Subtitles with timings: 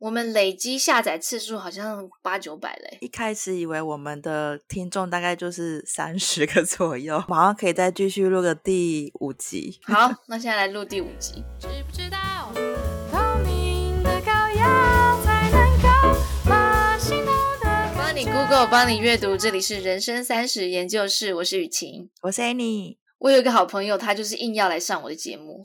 [0.00, 2.98] 我们累积下载次数好像八九百嘞。
[3.00, 9.80] 一开始以为我们的听众大概就是三十个左右，马上可以再继续录个第五集。
[9.82, 11.42] 好， 那现在来录第五集。
[11.58, 12.52] 知不知道？
[13.10, 15.88] 透明的才能够
[16.48, 19.36] 把心头的帮你 Google，帮你阅读。
[19.36, 22.98] 这里是人生三十研究室，我是雨晴，我是 Annie。
[23.18, 25.64] 我有一个好朋友，他就是硬要来上我的节目。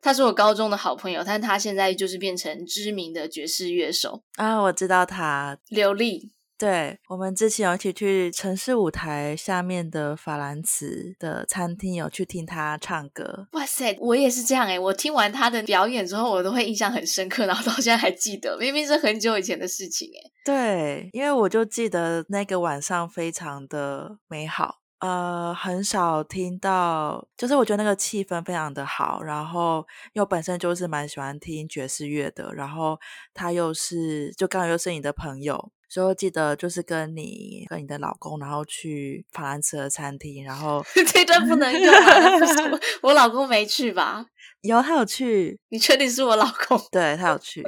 [0.00, 4.60] 他是我高中的好朋友，但他现在就是变成知名的爵士乐手啊！
[4.62, 13.46] 我知道他刘丽，对，我们之前有一起去城市舞台下面的法兰茨的餐厅，有去听他唱歌。
[13.52, 20.32] 哇塞，我也是这样诶，我听完他的表演之后，我都会印象很深刻，然后到现在还记得，明明是很久以前的事情诶。
[20.44, 24.76] 对，因为我就记得那个晚上非常的美好。
[25.00, 32.98] 呃，很少听到，就是我觉得那个气氛非常的好，然后又本身就是蛮喜欢听爵士乐的，然后
[33.32, 44.26] 他又是就刚好又是你的朋友，所以我记得就是跟你跟你的老公，然后去法兰茨的餐厅，然后 这段不能用啊， 我老公没去吧？
[44.62, 46.76] 有，他有去，你确定是我老公？
[46.90, 47.62] 对，他有去，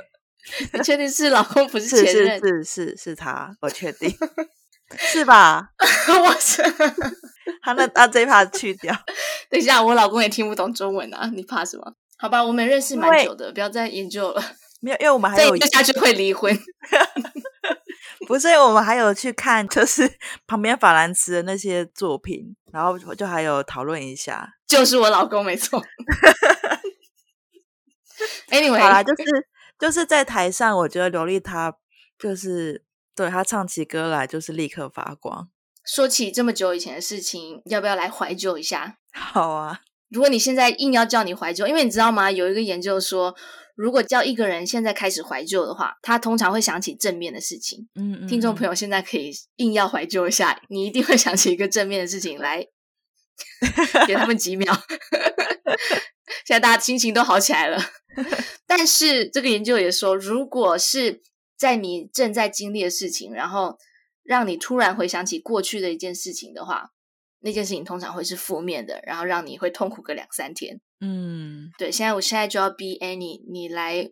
[0.72, 2.40] 你确定是老公不是前任？
[2.40, 4.12] 是是是是是他，我确定。
[4.98, 5.70] 是吧？
[5.78, 6.62] 我是
[7.62, 8.94] 他那那这一趴去掉。
[9.50, 11.92] 等一下，我老公也听不懂中文啊，你怕什么？
[12.18, 14.42] 好吧，我们认识蛮久的，不要再研究了。
[14.80, 16.56] 没有，因为我们还有再下去会离婚。
[18.26, 20.10] 不是，我们还有去看，就是
[20.46, 24.48] 旁边法兰茨的那些作品，然后就还有讨论一下。
[24.66, 25.82] 就是我老公没错。
[28.50, 29.24] Anyway，好啦，就是
[29.78, 31.74] 就是在台上，我觉得刘丽她
[32.18, 32.84] 就是。
[33.20, 35.50] 对，他唱起歌来就是立刻发光。
[35.84, 38.96] 说起这么久以前的事情，要不要来怀旧一下？
[39.12, 39.82] 好啊！
[40.08, 42.30] 如果你现在硬要叫你怀旧，因为你知道吗？
[42.30, 43.36] 有一个研究说，
[43.76, 47.86] 如果叫一个人现在开始怀旧的话，他通常会想起正面的事情。
[47.94, 52.66] 嗯，嗯，嗯，听众朋友现在可以硬要怀旧一下，你一定会想起一个正面的事情来，
[54.08, 54.74] 给他们几秒。
[56.46, 57.78] 现在大家心情都好起来了。
[58.66, 61.20] 但是这个研究也说，如果是
[61.60, 63.76] 在你正在经历的事情，然后
[64.22, 66.92] 让你突然回想起过去的一件事情的话，
[67.40, 70.80] 那件事情通常会是负面的，然后让你会痛苦个两三天。
[71.00, 71.92] 嗯，对。
[71.92, 74.10] 现在我现在就要逼 Annie，你来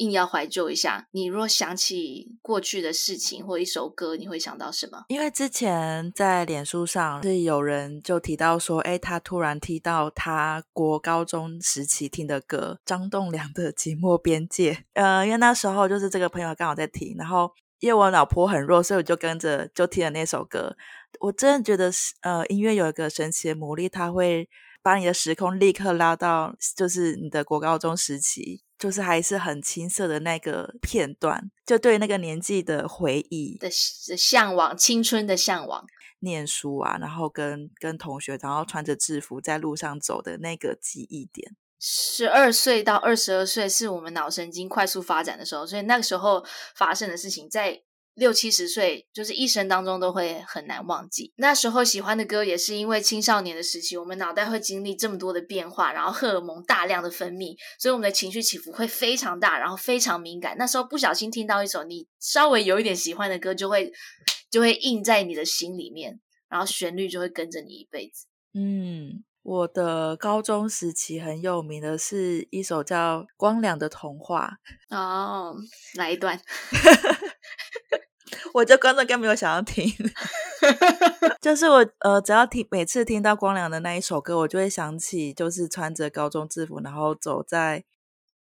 [0.00, 1.06] 硬要怀旧一下。
[1.12, 5.04] 你若想起过去的事情或一首歌，你会想到什么？
[5.08, 14.72] 因为之前在脸书上是有人就提到说，哎，他突然提到他国高中时期听的歌，张栋梁的《寂寞边界》。
[14.94, 20.74] 呃，因为那时候就是这个朋友刚好在听，然后因为我脑波很弱，所以我就跟着就听了那首歌。
[21.20, 21.90] 我真的觉得，
[22.22, 24.48] 呃，音乐有一个神奇的魔力，它会
[24.82, 28.62] 把你的时空立刻拉到，就是你的国高中时期。
[28.80, 33.68] 就是还是很青涩的那个片段，就对那个年纪的回忆的
[34.08, 35.84] 的向往，青春的向往，
[36.20, 41.54] 念书啊，然后跟跟同学，然后穿着制服在路上走的那个记忆点。
[41.78, 47.82] 十二岁到二十二岁是我们脑神经快速发展的时候，所以那个时候发生的事情在。
[48.14, 51.32] 六七十岁，就是一生当中都会很难忘记。
[51.36, 60.56] 那时候喜欢的歌，也是因为青少年的时期，我们脑袋会经历这么多的变化，然后荷尔蒙大量的分泌，所以我们的情绪起伏会非常大，然后非常敏感。
[60.58, 63.90] 那时候不小心听到一首你稍微有一点喜欢的歌，就会
[64.50, 68.26] 就会印在你的心里面，然后旋律就会跟着你一辈子。
[68.52, 74.58] 嗯，我的高中时期很有名的是一首叫《光良的童话》。
[74.96, 75.56] 哦，
[75.94, 76.40] 来一段？
[78.54, 79.92] 我就根本更没有想要听，
[81.40, 87.84] 就是我呃，只要听每次听到光良的那一首歌，我就会想起，就是穿着高中制服，然后走在……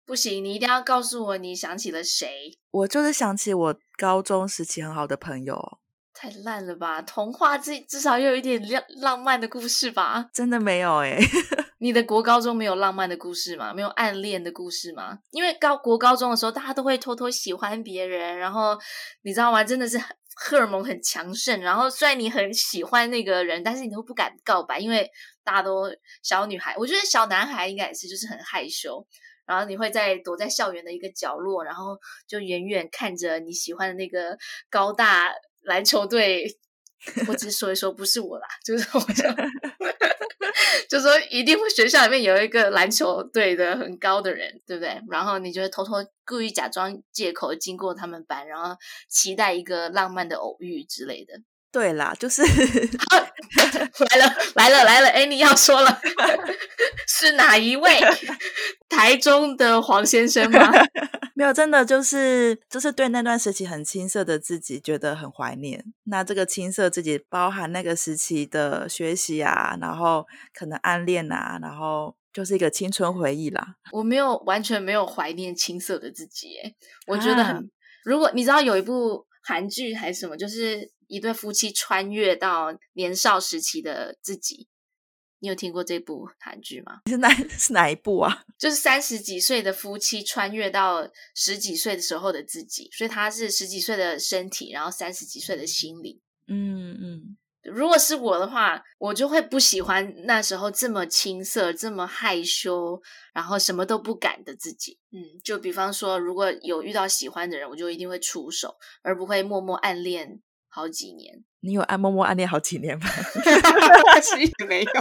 [0.06, 2.58] 不行，你一定要告诉我你想起了谁？
[2.70, 5.78] 我就是想起我高中时期很好的朋友。
[6.24, 7.02] 太烂了吧！
[7.02, 10.26] 童话至至少又有一点浪浪漫的故事吧？
[10.32, 11.18] 真的没有诶
[11.76, 13.74] 你的国高中没有浪漫的故事吗？
[13.74, 15.18] 没有暗恋的故事吗？
[15.32, 18.74] 因为高国高中的时候，大家都会偷偷喜欢别人，然后
[19.20, 19.62] 你知道吗？
[19.62, 19.98] 真的是
[20.34, 21.60] 荷尔蒙很强盛。
[21.60, 25.06] 然后虽然你很喜欢那个人，但是你都不敢告白，因为
[25.44, 26.74] 大家都小女孩。
[26.78, 29.06] 我觉得小男孩应该也是，就是很害羞。
[29.44, 34.38] 然后你会在躲在校园的一个角落，然后就远远看着你喜欢的那个
[34.70, 35.30] 高大
[35.64, 36.58] 篮球队。
[37.28, 39.24] 我只是说一说，不是我啦，就是我就。
[40.88, 44.98] 就说一定会学校里面有一个篮球队的很高的人，对不对？
[45.10, 48.74] 然后你就会偷偷故意假装借口经过他们班，然后
[49.06, 51.34] 期待一个浪漫的偶遇之类的。
[51.74, 52.40] 对啦，就是
[54.08, 56.00] 来了来了来了，哎，你要说了，
[57.08, 57.90] 是哪一位？
[58.88, 60.70] 台中的黄先生吗？
[61.34, 65.84] 没有，真的就是就是对那段时期很青涩的自己觉得很怀念。
[66.04, 70.24] 那这个青涩自己包含那个时期的学习啊，然后
[70.56, 73.74] 可能暗恋啊，然后就是一个青春回忆啦。
[73.90, 76.72] 我没有完全没有怀念青涩的自己，哎，
[77.08, 77.56] 我觉得很。
[77.56, 77.60] 啊、
[78.04, 84.68] 如果你知道有一部韩剧还是什么，就是一对夫妻穿越到年少时期的自己。
[85.40, 87.00] 你有听过这部韩剧吗？
[87.06, 87.28] 是哪
[87.58, 88.44] 是哪一部啊？
[88.58, 96.22] 就是三十几岁的夫妻穿越到十几岁的时候的自己，所以他是十几岁的身体，然后三十几岁的心理。
[96.46, 103.02] 嗯嗯，如果是我的话，我就会不喜欢那时候这么青涩、这么害羞，
[103.34, 104.98] 然后什么都不敢的自己。
[105.12, 110.40] 嗯，就比方说，如果有遇到喜欢的人，我就一定会出手，而不会默默暗恋
[110.74, 111.44] 好几年。
[111.60, 113.06] 你有暗默默暗恋好几年吗？
[114.20, 114.90] 其实没有。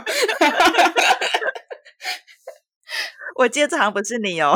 [3.36, 4.54] 我记得这好像不是你哦。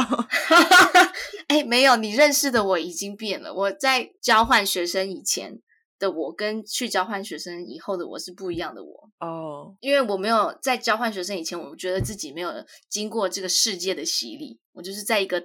[1.47, 3.51] 哎，没有，你认识的我已经变了。
[3.51, 5.59] 我在交换学生以前
[5.97, 9.09] 的我，跟去交换学生以后的我是不一样的我。
[9.19, 9.75] 哦，oh.
[9.79, 12.53] 因为我没有在交换学生以前，我觉得自己没有
[12.87, 15.41] 经过这个世界的洗礼，我就是在一个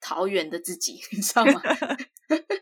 [0.00, 1.60] 桃园的自己，你知道吗？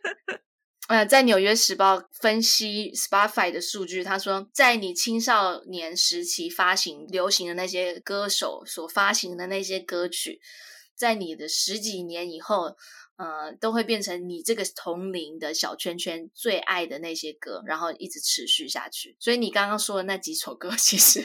[0.88, 10.40] 呃，在《纽约时报》分析 Spotify 的数据，他说，在你青少年时期发行流行的那些歌手所发行的那些歌曲，
[10.96, 12.74] 在你的十几年以后，
[13.18, 19.14] 呃，都会变成你这个同龄的小圈圈最爱的那些歌，然后一直持续下去。
[19.20, 21.20] 所以你刚刚说的那几首歌， 其实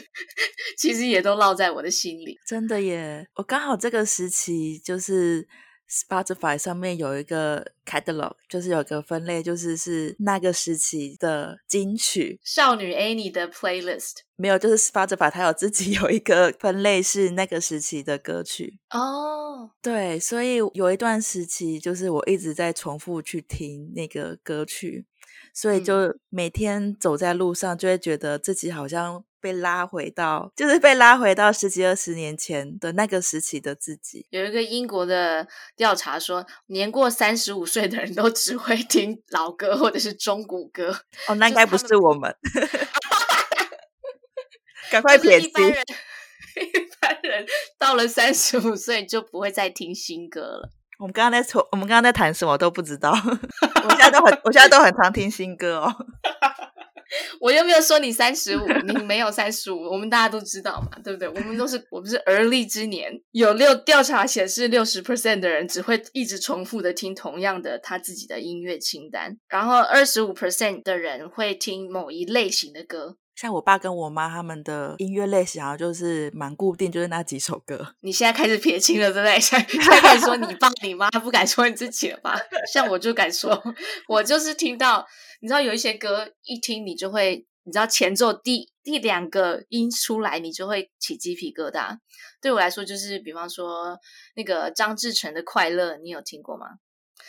[0.76, 2.38] 其实也都烙在我的心里。
[2.46, 5.48] 真的耶，我刚好这个时期就是。
[5.90, 12.40] Spotify 上面有一个 catalog，就是有一个分类，就是是那个时期的金曲。
[12.42, 18.78] 少女 Annie 的 playlist 没有，就是 Spotify 它有自己有一个分类是那个时期的歌曲。
[18.90, 19.70] 哦，oh.
[19.80, 25.06] 对，所以有一段时期就是我一直在重复去听那个歌曲，
[25.54, 29.24] 所以就每天走在路上就会觉得自己好像。
[29.44, 34.26] 被拉回到，就是被拉回到十几二十年前的那个时期的自己。
[34.30, 35.46] 有一个英国的
[35.76, 40.98] 调查说，年过三十五岁的人都只会听老歌或者是中古歌。
[41.28, 42.34] 哦，那应该不是我们。
[44.90, 45.50] 赶快撇清。
[45.50, 45.84] 一般人，
[46.56, 47.46] 一般人
[47.78, 50.70] 到了三十五岁就不会再听新歌了。
[50.98, 53.10] 我们刚刚在说，我们刚刚在谈什么我都不知道。
[53.84, 55.94] 我现在都很，我现在都很常听新歌哦。
[57.40, 61.28] 我又没有说你三十五，你没有三十五，我们大家都知道嘛，对不对？
[61.28, 73.16] 我们都是我们是而立之年，有六调查显示，六十 percent 的人只会一直重复的听同样的他自己的音乐清单，然后二十五 percent 的人会听某一类型的歌。
[73.34, 77.94] 像我爸跟我妈他们的音乐类型好像就是蛮固定，就是那几首歌。
[78.00, 79.38] 你现在开始撇清了，对不对？
[79.40, 82.36] 现 在开始说你爸你妈，不敢说你自己了吧？
[82.72, 83.60] 像我就敢说，
[84.08, 85.06] 我就是听到。
[85.40, 91.98] 你知道有一些歌一听你就会，你知道前奏第第两个音出来，你就会起鸡皮疙瘩。
[92.40, 93.98] 对我来说，就是比方说
[94.36, 96.66] 那个张志成的《快乐》，你有听过吗？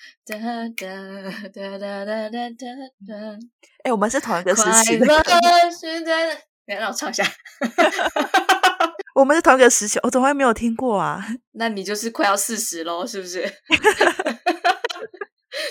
[0.26, 2.66] 哒哒哒哒哒哒哒
[3.06, 3.38] 哒。
[3.84, 5.06] 哎，我们是同一个时期的。
[5.06, 5.22] 快乐
[6.66, 7.24] 来，让我唱一下。
[9.14, 11.24] 我们是同一个时期，我怎么会没有听过啊？
[11.52, 13.42] 那你就是快要四十喽，是不是？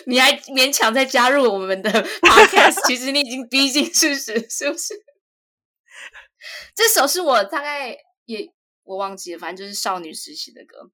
[0.05, 4.93] 你还勉强在加入我们的 podcast，其实你已经逼近四十，是不是？
[6.75, 8.51] 这首是我大概也
[8.83, 10.91] 我忘记了，反正就是少女时期的歌。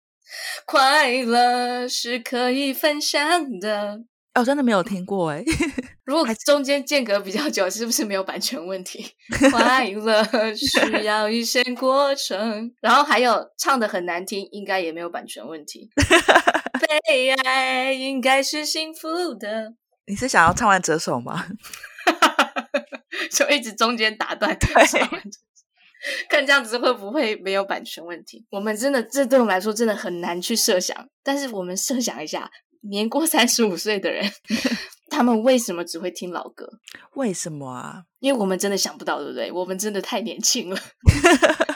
[0.65, 4.01] 快乐是可以分享的。
[4.33, 5.41] 哦，真的没有听过哎。
[6.03, 9.09] 如果中间间隔比较久，是不是没有版权问题？
[9.51, 15.89] 快乐需要一些过程，然后还有唱的很难听，应该也没有版权问题。
[17.07, 19.73] 被爱应该是幸福的。
[20.05, 21.47] 你是想要唱完这首吗？
[23.31, 24.67] 就一直中间打断，对，
[26.29, 28.45] 看这样子会不会没有版权问题？
[28.51, 31.07] 我们真的，这对我们来说真的很难去设想。
[31.23, 32.49] 但是我们设想一下，
[32.89, 34.29] 年过三十五岁的人。
[35.09, 36.67] 他们为什么只会听老歌？
[37.13, 38.03] 为什么啊？
[38.19, 39.51] 因为我们真的想不到，对不对？
[39.51, 40.77] 我们真的太年轻了。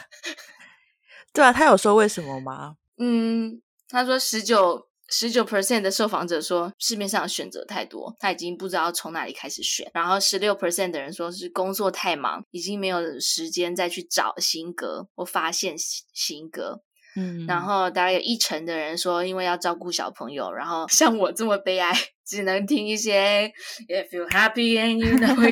[1.32, 2.76] 对啊，他有说为什么吗？
[2.98, 9.90] 嗯，他说十九十九 percent 的受访者说市面上的选择太多，他已经不知道从哪里开始选。
[9.94, 15.76] 然后十六 percent 的人说是工作太忙，已经没有时间再去找新歌或发现
[16.14, 16.84] 新歌。
[17.16, 21.92] 嗯，然后大概有一成的人说，因为要照顾小朋友，然后 像我这么悲哀，
[22.26, 23.52] 只能听一些
[23.88, 25.52] If you happy and you know your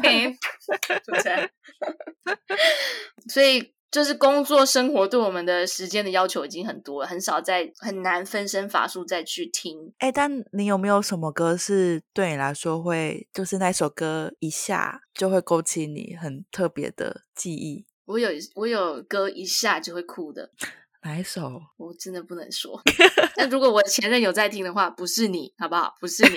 [0.00, 0.36] hands，
[1.04, 1.50] 是不是？
[3.28, 3.74] 所以。
[3.94, 9.94] 就是工作生活对我们的时间的要求已经很多了，很少再很难分身乏术再去听。
[9.98, 17.86] 哎，但你有没有什么歌是对你来说会，就是那首歌一下就会勾起你很特别的记忆？
[18.06, 20.50] 我有，我有歌一下就会哭的。
[21.04, 21.62] 哪一首？
[21.76, 22.82] 我真的不能说。
[23.36, 25.94] 但如果我前任有在听的话，不是你，好不好？
[26.00, 26.36] 不是你。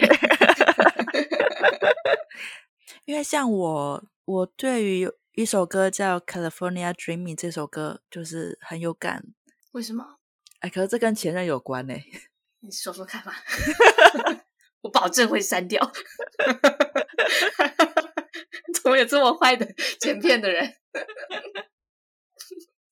[3.06, 5.10] 因为像我，我对于。
[5.38, 9.24] 一首歌叫《California Dreaming》，这首歌就是很有感。
[9.74, 10.17] 为什么？
[10.62, 11.94] 哎，可是这跟前任有关呢。
[12.62, 13.32] 你说说看嘛，
[14.82, 15.79] 我保证会删掉。
[18.82, 19.63] 怎么有这么坏的
[20.00, 20.74] 剪片的人？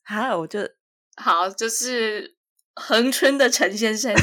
[0.03, 0.59] 好，我就
[1.15, 2.35] 好，就是
[2.75, 4.13] 恒春的陈先生。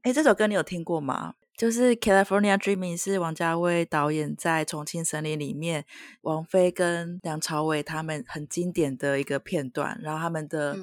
[0.00, 1.34] 哎，这首歌你有听过吗？
[1.58, 5.84] 就是《California Dreaming》是王家卫导演在《重庆森林》里面，
[6.20, 10.78] 王菲跟梁朝伟他们很经典的一个片段，然后他们的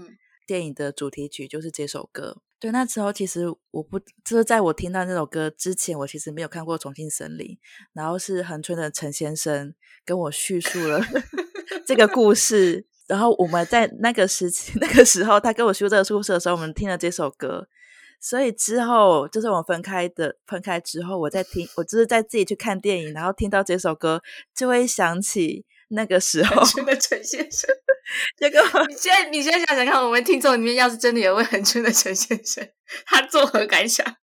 [0.46, 2.36] 电影的主题曲就是这首歌。
[2.36, 7.48] 嗯、对，那时候其实我不，就是在我听到这首歌之前，我其实没有看过《重庆森林》，
[7.94, 11.00] 然后是恒春的陈先生跟我叙述了
[11.88, 17.70] 这个故事，然后我们在那个时期、 那个时候，他跟我叙述这个故事的时候，我们听了这首歌。
[18.19, 24.22] 所以之后就是我们分开的，分开之后，我在听，我就是在自己去看电影，然后听到这首歌，
[24.55, 26.62] 就会想起那个时候。
[26.62, 27.69] 恒春的陈先生，
[28.38, 32.67] 这个 你现在你现在想想看，我们听众里面要是真的有位很春的陈先生，
[33.05, 34.05] 他作何感想？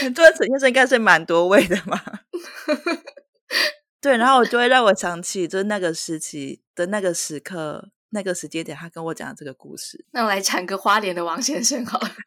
[0.00, 2.00] 恒春的陈先生应该是蛮多位的嘛。
[4.00, 7.88] 对，然后我就会让我想起，就是那个时期的那个时刻。
[8.14, 10.06] 那个时间点，他跟我讲这个故事。
[10.12, 12.10] 那我来讲个花莲的王先生好了。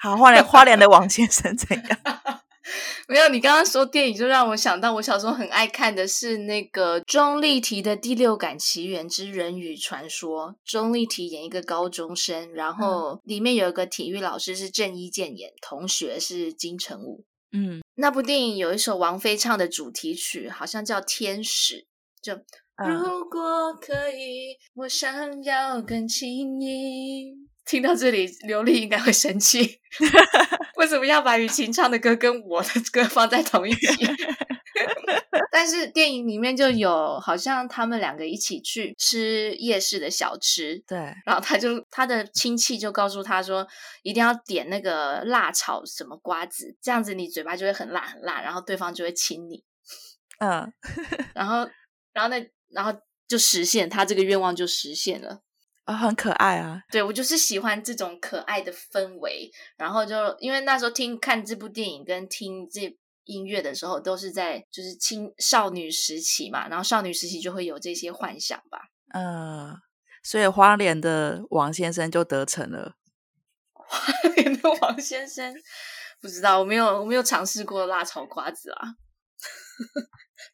[0.00, 1.98] 好，花莲花莲的王先生怎样？
[3.06, 10.52] 没有，你刚刚说电影，就让我想到我小时候很爱看的是那个钟丽缇的《第六感奇缘之人鱼传说》。
[10.64, 17.26] 钟丽缇演一个高中生，然后里面有一个体育老师是郑伊健演，同学是金城武。
[17.52, 21.74] 嗯，那部电影有一首王菲唱的主题曲，好像叫《天使》。
[22.22, 22.34] 就
[22.86, 27.34] 如果可以，我想要更轻易。
[27.66, 29.80] 听到这里，刘丽应该会生气。
[30.76, 34.06] 为什么要把雨晴唱的歌跟我的歌放在同一集？
[35.52, 40.82] 但是电影里面就有，好像他们两个一起去吃夜市的小吃。
[40.86, 43.66] 对，然后他就他的亲戚就告诉他说，
[44.02, 49.62] 一定要点那个辣炒什么瓜子，这样子你嘴巴就会很辣很辣，然后对方就会亲你。
[50.38, 50.72] 嗯，
[51.34, 51.68] 然后。
[52.12, 52.92] 然后那，然后
[53.28, 55.42] 就实现他这个愿望就实现了
[55.84, 56.82] 啊、哦，很可爱啊！
[56.90, 59.50] 对，我就是喜欢这种可爱的氛围。
[59.76, 68.90] 然后就因为那时候听看这部电影跟听这音乐的时候，都是在就是青少女时期嘛，然后少女时期就会有这些幻想吧。
[69.14, 69.76] 嗯，
[70.22, 72.96] 所以花莲的王先生就得逞了。
[73.72, 75.54] 花莲的王先生
[76.20, 78.94] 不知道，我没有我没有尝试过辣炒瓜子啊。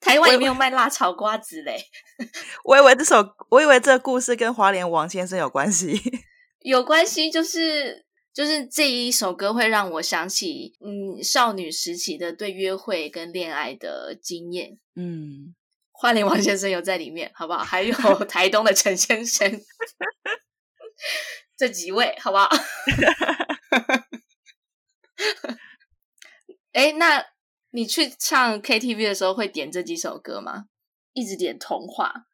[0.01, 1.81] 台湾也没有卖辣炒瓜子嘞，
[2.65, 6.01] 我以为这首，我以为这个故事跟花莲王先生有关系，
[6.61, 15.55] 有关系，就是就是这一首歌会让我想起，嗯，少女时期的对约会跟恋爱的经验，嗯，
[15.93, 17.65] 花莲王先生有在里面，好不好？
[17.65, 17.95] 还有
[18.27, 19.61] 台东的陈先生，
[21.57, 22.49] 这几位，好不好？
[26.73, 27.25] 哎，那。
[27.77, 30.65] 你去唱 KTV 的时候会点这几首歌吗？
[31.13, 32.25] 一直点童话？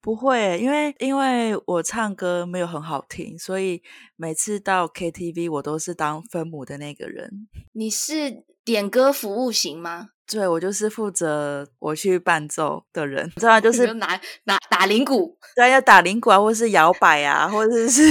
[0.00, 3.82] 不会，因为因为我唱歌没有很好听，所以
[4.16, 7.46] 每次到 KTV 我都是当分母的那个人。
[7.72, 10.08] 你是点歌服务型吗？
[10.26, 18.02] 对，我就是负责我去伴奏的人，知道就是拿拿打铃鼓，对，要打铃鼓啊，或是摇摆啊，或者是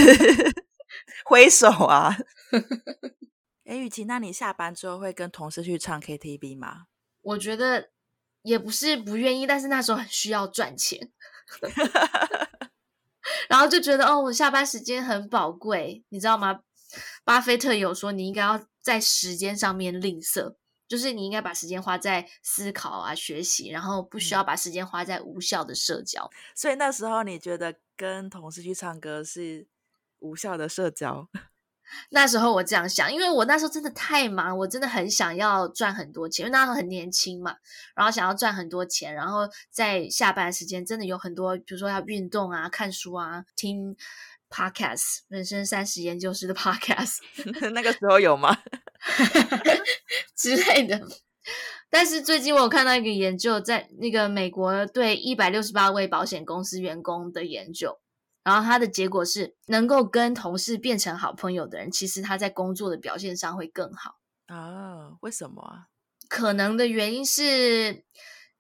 [1.26, 2.16] 挥手啊。
[3.70, 6.88] 哎，雨晴，那你下班之后会跟同事去唱 KTV 吗？
[7.22, 7.92] 我觉得
[8.42, 11.12] 也不是不愿意，但是那时候很需要赚钱，
[13.48, 16.62] 然后就觉得哦，我下班时间很宝贵，你知道吗？
[17.24, 20.56] 巴菲特有说，你应该要在时间上面吝啬，
[20.88, 26.24] 就是你应该把时间花在思考啊、学习，然后不需要把时间花在无效的社交。
[26.24, 26.34] 嗯。
[26.56, 29.68] 所以那时候你觉得跟同事去唱歌是
[30.18, 31.30] 无效的社交？
[32.10, 37.56] 那时候我这样想，因为我那时候真的太忙，我真的很想要赚很多钱，因为那时候很年轻嘛，
[37.96, 43.96] 然后想要赚很多钱，然后在下班时间真的有很多，比如说要运动啊、看书啊、听
[44.50, 47.18] podcast，人生三十研究室的 podcast，
[47.74, 48.58] 那个时候有吗？
[50.36, 51.02] 之类的。
[51.90, 58.00] 但是最近我有看到一个研究，在那个美国对一百六十八位保险公司员工的研究。
[58.50, 64.16] 然后他的结果是，能够跟同事变成好朋友的人，其实他在工作的表现上会更好
[64.48, 65.18] 啊？
[65.22, 65.86] 为什么啊？
[66.28, 68.04] 可能的原因是，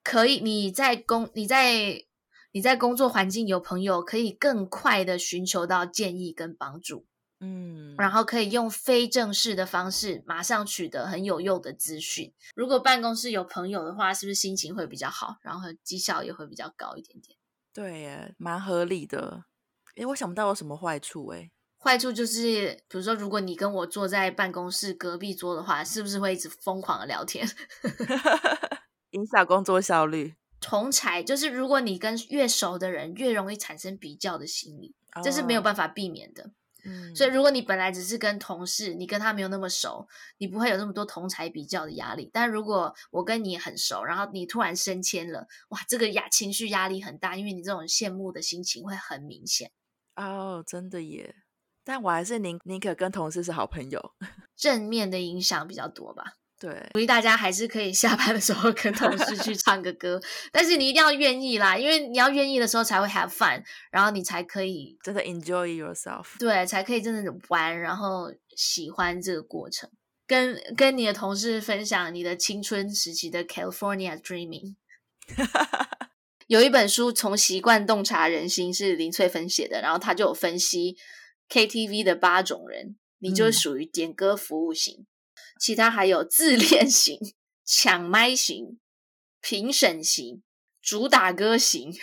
[0.03, 2.05] 可以你在工你在
[2.51, 7.07] 你在工作环境有朋友，可以更快的寻求到建议跟帮助，
[7.39, 12.31] 嗯，然后可以用非正式的方式马上取得很有用的资讯。
[12.53, 17.35] 如果办公室有朋友的话，是不是心情会比较好，然后绩效也会比较高一点点？
[17.73, 19.45] 对耶，蛮合理的。
[19.99, 21.51] 诶，我想不到有什么坏处诶。
[21.77, 27.45] 坏处就是，比如说，如果你跟我坐在办公室隔壁桌的话，是不是会一直疯狂的聊天，
[29.11, 30.35] 影响工作效率？
[30.61, 36.51] 同才就是，如果你跟越熟的人，越容易产生比较的心理，这是没有办法避免的。
[36.85, 42.29] 嗯，所以如果你本来只是跟同事，你跟他没有那么熟，你不会有那么多同才比较的压力。
[42.31, 49.71] 但如果我跟你很熟，然后你突然升迁了，哇，这个压情绪压力很大，因为你这种羡慕的心情会很明显。
[50.19, 51.33] 哦，oh, 真的耶！
[51.85, 54.11] 但我还是宁宁可跟同事是好朋友，
[54.55, 56.33] 正面的影响比较多吧。
[56.59, 60.19] 对，鼓励大家还是可以下班的时候跟同事去 唱个歌，
[60.51, 66.37] 但是你一定要愿意啦，因为你要愿意的时候才会 have fun，然后你才可以真的 enjoy yourself。
[66.37, 69.89] 对，才可以真的玩，然后喜欢这个过程，
[70.27, 74.75] 跟跟你的同事分享你的青春时期的 California Dreaming。
[76.49, 80.97] 有一本书从习惯洞察人心，是林翠芬写的，然后他就有分析
[81.47, 85.05] KTV 的八种人，你就是属于点歌服务型，嗯、
[85.59, 87.19] 其他还有自恋型、
[87.63, 88.79] 抢麦型、
[89.39, 90.41] 评审型、
[90.81, 91.93] 主打歌型、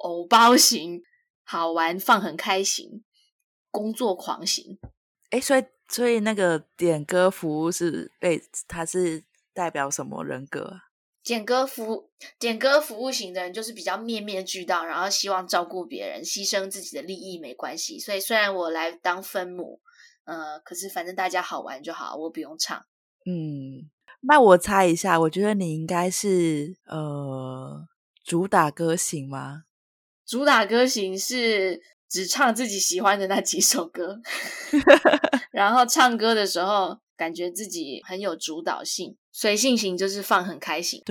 [0.00, 1.02] 偶包型、
[1.42, 3.02] 好玩放很开型、
[3.70, 4.78] 工作狂型。
[5.30, 9.24] 诶，所以所以那个点歌服务是被它是
[9.54, 10.82] 代表什么人格？
[11.28, 12.08] 点歌服
[12.38, 17.98] 点歌服务型的人就是比较面面俱到，然后希望照顾别人，牺牲自己的利益没关系。
[17.98, 19.78] 所以虽然我来当分母，
[20.24, 22.78] 呃，可是反正大家好玩就好，我不用唱。
[23.26, 23.90] 嗯，
[24.22, 27.86] 那我猜一下，我觉得你应该是呃
[28.24, 29.64] 主打歌型吗？
[30.26, 34.18] 主打歌型是只唱自己喜欢的那几首歌，
[35.52, 39.18] 然后唱歌的时候感觉自己很有主导性。
[39.30, 41.02] 随性型就是放很开心。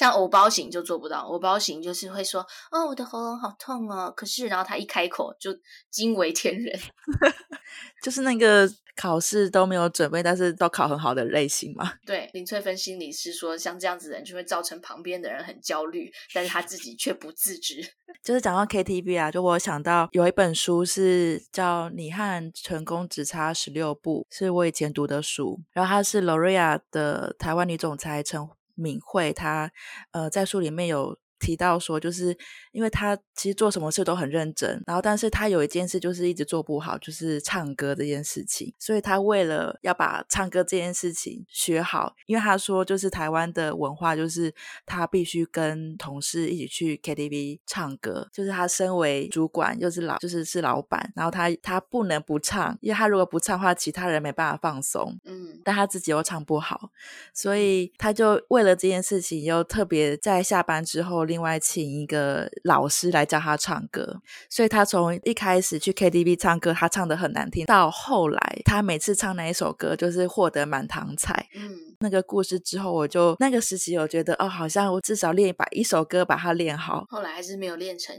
[0.00, 2.40] 像偶包型就做不到，偶包型就是会说
[2.72, 5.54] ：“哦，我的喉咙好痛哦。”可是，然后他一开口就
[5.90, 6.80] 惊为天人，
[8.02, 11.92] 就是那个考试都没有准备，但是都考很好的类型嘛。
[12.06, 17.86] 对，林翠芬心理师说，像这样子的人就会造成旁边的人很焦虑，但是他自己却不自知。
[18.24, 28.48] 就是讲到 KTV 啊，就我想到有一本书是叫《你和成功只差十六步》，是我以前读的书，然后它是 L'Oreal 的台湾女总裁陈
[28.80, 29.70] 敏慧，他
[30.10, 32.36] 呃在书里面有提到说，就是
[32.70, 38.72] 因为他其实做什么事都很认真，然后但是他有一件事就是一直做不好，就是唱歌这件事情。
[38.78, 55.18] 所以他为了要把唱歌这件事情学好，因为他说就是台湾的文化就是他必须跟同事一起去 KTV 唱歌，就是他身为主管又是老就是是老板，然后他他不能不唱，因为他如果不唱的话，其他人没办法放松。
[55.24, 56.90] 嗯，但他自己又唱不好，
[57.32, 61.24] 所以他就为了这件事情又特别在下班之后。
[61.30, 71.46] 另外请一个老师来教他唱歌，所以他从一开始去 KTV 唱歌，他唱的很难听，到后来他每次唱那一首歌就是获得满堂彩。
[71.54, 77.04] 嗯，那个故事之后，我就那个时期我觉得哦，好像我至少练把一首歌把它练好。
[77.08, 78.14] 后来还是没有练成，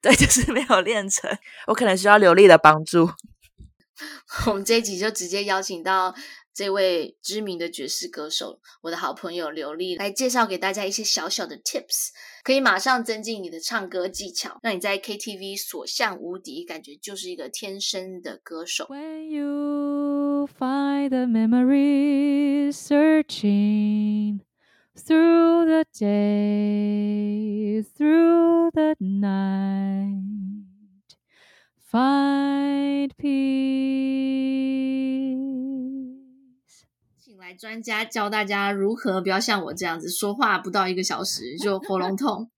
[0.00, 1.28] 对，就是没有练成，
[1.66, 3.10] 我可能需要刘丽的帮助。
[4.46, 6.14] 我们这一集就直接邀请到。
[6.54, 12.10] 这位知名的爵士歌手，我的好朋友刘丽来介绍给大家一些小小的 tips，
[12.44, 18.86] 可以马上增进你的唱歌技巧，让你在 KTV 所向无敌，感觉就是一个天生的歌手。
[18.88, 24.38] When you find the memories searching
[24.96, 30.22] through the day, through the night,
[31.90, 33.74] find peace.
[37.44, 42.50] 来，专家教大家如何不要像我这样子说话不到一个小时就喉咙痛，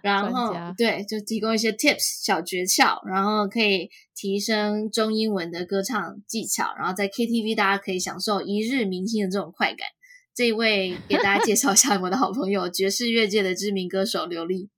[0.00, 9.86] 然后对，就提供一些 tips 小诀窍，然后可以提升中英文的歌唱技巧，然后在 KTV 大家可以享受一日明星的这种快感。
[10.34, 14.70] 这一位给大家介绍一下我的好朋友，爵士乐界的知名歌手刘丽。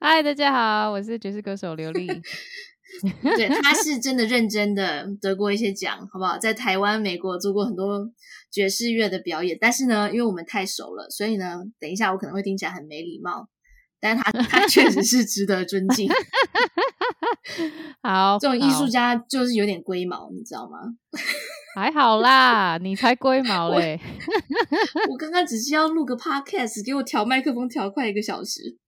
[0.00, 2.08] 嗨，大家好，我是爵士歌手刘立。
[3.36, 6.38] 对，他是真的认真的得过一些奖，好不好？
[6.38, 8.08] 在台湾、美国做过很多
[8.50, 13.48] 爵士乐的表演，但是呢，因为我们太熟了，所以呢，等一下我可能会听起来很没礼貌，
[14.00, 16.08] 但是他他确实是值得尊敬。
[18.02, 20.78] 好，这种艺术家就是有点龟毛，你知道吗？
[21.74, 23.98] 还好啦，你才龟毛嘞！
[25.08, 28.78] 我，我刚刚只是要录个 podcast，给我调麦克风调快一个小时。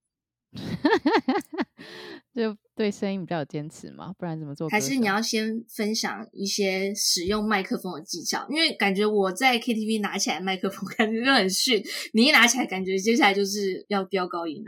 [2.37, 4.69] 就对声音比较有坚持嘛，不然怎么做？
[4.69, 8.45] 还是你要先分享一些使用麦克风的技巧？
[8.49, 11.83] 因为感觉我在 KTV 拿起来麦克风， 感觉就很逊。
[12.13, 14.63] 你一拿起来，感觉接下来就是要飙高音。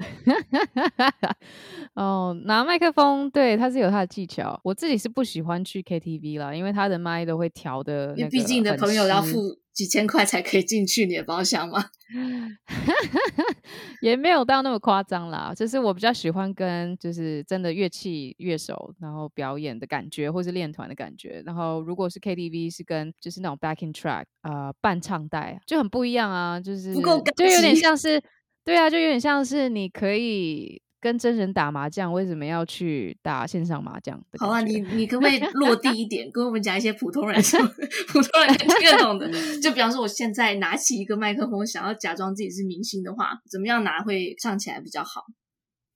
[1.93, 4.59] 哦，拿麦克风，对，它是有它的技巧。
[4.63, 8.15] 我自己是不喜欢去 KTV 啦，因为它的麦都会调的。
[8.17, 9.59] 因为毕竟你的朋友要付。
[9.71, 11.85] 几千块才可以进去你的包厢吗？
[14.01, 15.53] 也没有到那么夸张啦。
[15.55, 21.41] 就是我比较喜欢跟就是真的乐器乐手，然后表演的感觉，或是练团的感觉。
[21.45, 26.59] 然后如果是 KTV，是跟就是那种 backing track 呃伴唱带，就很不一样啊。
[26.59, 28.21] 就是不够，就有点像是
[28.63, 30.81] 对啊，就有点像是你可以。
[31.01, 34.21] 跟真人打麻将，为什么要去打线上麻将？
[34.37, 37.57] 好啊，你你可不可以落地一点，跟我们讲一些普通人说
[38.11, 39.31] 普通人听得懂的？
[39.61, 45.23] 就比方说，我现在拿起一个麦克风，想要假装自己是明星的话，怎么样拿会唱起来比较好？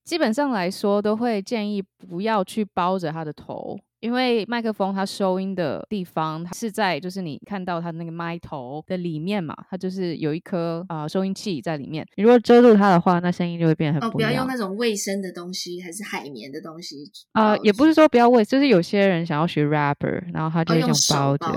[0.04, 3.80] 基本上来说，都会建议不要去包着他的头。
[4.02, 12.06] 因为麦克风它收音的地方，它是在就是你看到它那个麦头的里面嘛，它就是有一颗啊、呃、收音器在里面。
[12.18, 14.18] 你如果遮住它的话，那声音就会变得很不。
[14.18, 17.58] 哦，不要用那种卫生的东西，还是海绵的东西啊、呃？
[17.60, 21.48] 也不是说不要卫，就是有些人想要学 rapper，然后他就会用包着，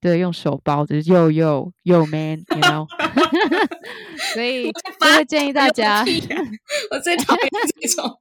[0.00, 2.86] 对，用手包着，又又又 man，you know。
[4.34, 6.04] 所以就会建议大家，
[6.90, 8.20] 我最讨厌这种。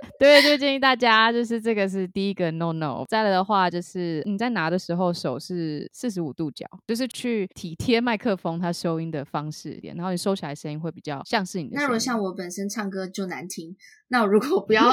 [0.18, 3.04] 对，就建议大家，就是这个是第一个 no no。
[3.08, 11.72] 再来的话，就是你在拿的时候手是四十五度角，就是去体贴麦克风它收音的方式一点，然后你收起来声音会比较像是你的。
[11.74, 13.76] 那如果像我本身唱歌就难听，
[14.08, 14.90] 那我如果不 要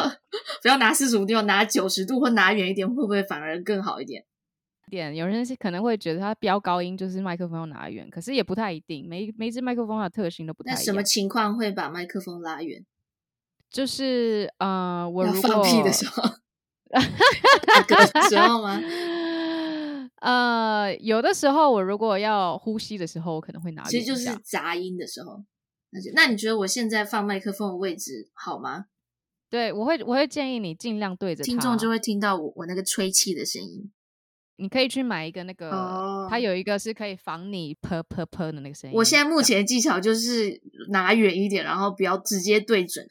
[0.61, 4.25] 不要拿四十五度，拿九十度或拿远一点，会不会反而更好一点？
[4.89, 10.79] 点有人是可能会觉得它飙高音就是麦克风要拿远，可是也不太一定，每每支麦克风的特性都不太一样。
[10.79, 12.85] 那什么情况会把麦克风拉远？
[13.69, 16.23] 就是呃，我如果放屁的时候，
[16.89, 18.81] 打嗝的时候吗？
[20.21, 23.83] 呃，有的时候我如果要呼吸的时候，我可能会拿。
[23.83, 25.43] 其实就是杂音的时候。
[25.89, 28.85] 那那你觉得我现在放麦克风的位置好吗？
[29.49, 33.91] 对，我会我会建议你尽量对着听众就会听到我我那个吹气的声音。
[34.57, 36.29] 你可以去买一个那个，oh.
[36.29, 38.95] 它有一个是可以防你噗噗噗的那个声音。
[38.95, 43.05] 我现在目前的技巧就是拿远一点，然后不要直接对准。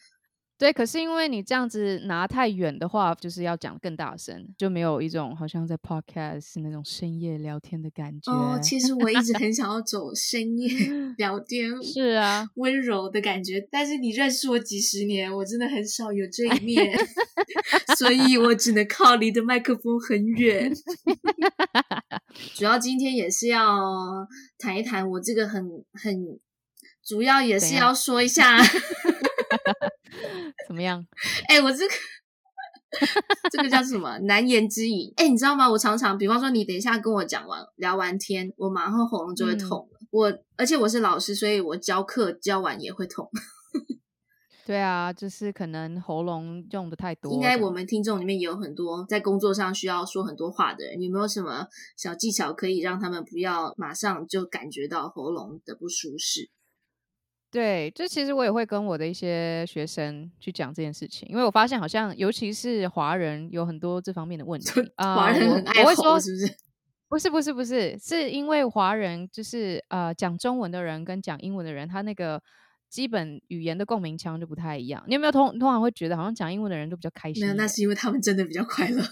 [0.59, 8.33] 对，可是因为你这样子拿太远的话，就是要讲更大声，就没有一种好像在 podcast 那种深夜聊天的感觉。
[8.33, 10.69] 哦，其实我一直很想要走深夜
[11.19, 13.61] 聊天，是啊，温柔的感觉。
[13.71, 16.99] 但是你认识我几十年，我真的很少有这一面，
[17.99, 20.73] 所以我只能靠离的麦克风很远。
[22.57, 23.79] 主要今天也是要
[24.59, 26.38] 谈一谈我这个很很，
[27.05, 28.59] 主要也是要说一下。
[30.67, 31.05] 怎么样？
[31.49, 31.95] 哎、欸，我这个
[33.51, 35.12] 这个叫什么难言之隐？
[35.17, 35.69] 哎、欸，你知道吗？
[35.69, 39.89] 我常常，比方说，你等一下跟我讲完聊完天，我马上喉咙就会痛。
[39.93, 43.29] 嗯、我而且我是老师，所以我教课教完也会痛。
[44.67, 47.33] 对啊，就是可能喉咙用的太多。
[47.33, 51.65] 应该我们听众里面也有很多在工作上需要说很多话的人，你有没有什么
[51.97, 56.51] 小技巧可以让他们不要马上就感觉到喉咙的不舒适？
[57.57, 64.71] 对，就其实我也会跟我的一些学生去讲这件事情，因为我发现好像尤其是华人有很多这方面的问题。
[64.99, 66.55] 华人很爱吼，是不是？
[67.09, 72.42] 不是不是不是，是因为华人就是呃讲中文的人跟讲英文的人，他那个
[72.90, 75.03] 基本语言的共鸣腔就不太一样。
[75.07, 77.42] 你有没有通通常会觉得好像讲英文的人都比较开心？
[77.42, 79.03] 没有，那是因为他们真的比较快乐。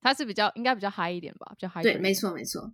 [0.00, 1.82] 他是比较应该比较嗨一点吧，比较嗨。
[1.82, 2.72] 对，没错没错。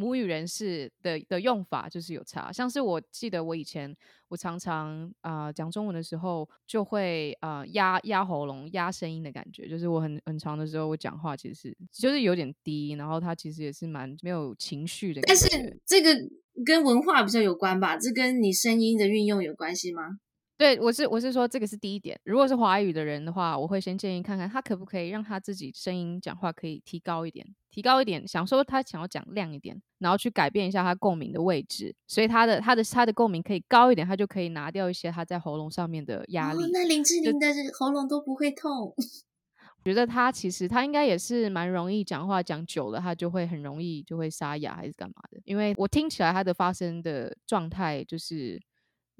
[0.00, 2.50] 母语人士的的用法就是有差。
[2.50, 3.94] 像是我记得我以前
[4.28, 15.46] 我常常啊、呃、讲中文的时候，就会啊、呃、压压喉咙、压声音的感觉，就是我很很长的时候我讲话其实是就是有点低，然后他其实也是蛮没有情绪的感觉。
[15.48, 16.16] 但是这个
[16.64, 17.98] 跟文化比较有关吧？
[17.98, 20.18] 这跟你声音的运用有关系吗？
[20.60, 22.20] 对，我是我是说，这个是第一点。
[22.22, 28.28] 如果是华语的人的话，我会先建议看看他可不可以让他自己声音讲话可以提高一点，提高一点。
[28.28, 36.62] 想说他想要讲亮一点，然后去改变一下他共鸣的位置，所以他的他的他的共鸣可以高一点，他就可以拿掉一些他在喉咙上面的压力。
[36.62, 37.46] 哦，那林志玲的
[37.78, 38.94] 喉咙都不会痛。
[38.94, 45.40] 我觉得他其实他应该也是蛮容易讲话，讲久了他就会很容易就会沙哑还是干嘛的。
[45.46, 48.60] 因为我听起来他的发声的状态就是。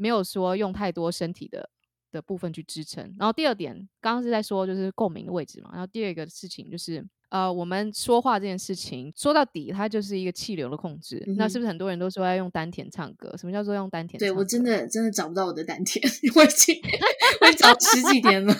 [0.00, 1.68] 没有说用太多身体的
[2.10, 3.14] 的部分去支撑。
[3.18, 5.70] 然后第二点，刚刚是在说就是共鸣的位置嘛。
[5.72, 11.22] 然后第二个事情就是，呃，我们说话这件事情说到底，它就是一个气流的控制。
[11.26, 13.36] 嗯、那是不是很多人都说要用丹田唱歌？
[13.36, 14.34] 什么叫做用丹田唱歌？
[14.34, 16.02] 对，我真的真的找不到我的丹田，
[16.34, 16.74] 我已经
[17.42, 18.54] 我已经找十几年了。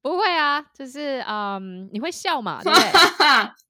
[0.00, 2.62] 不会啊，就是嗯，你会笑嘛？
[2.62, 2.88] 对不对？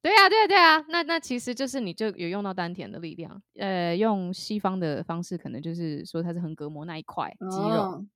[0.00, 7.82] 对啊，对啊，对啊，那那其实就是你就有用到丹田的力量，呃，用西方的方式，可能就是说它是横膈膜那一块肌肉。
[7.82, 8.06] 哦、